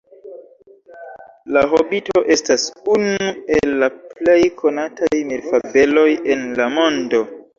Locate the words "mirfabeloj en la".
5.33-6.69